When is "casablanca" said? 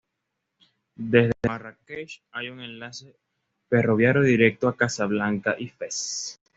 4.75-5.55